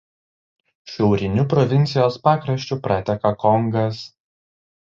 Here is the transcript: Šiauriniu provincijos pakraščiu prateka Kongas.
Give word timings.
Šiauriniu 0.93 1.43
provincijos 1.51 2.19
pakraščiu 2.29 2.81
prateka 2.89 3.37
Kongas. 3.45 4.05